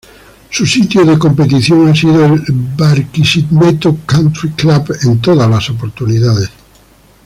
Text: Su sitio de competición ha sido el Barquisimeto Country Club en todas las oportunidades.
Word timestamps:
Su 0.49 0.65
sitio 0.65 1.05
de 1.05 1.19
competición 1.19 1.87
ha 1.87 1.93
sido 1.93 2.25
el 2.25 2.41
Barquisimeto 2.75 3.97
Country 4.07 4.49
Club 4.53 4.95
en 5.03 5.21
todas 5.21 5.47
las 5.47 5.69
oportunidades. 5.69 6.49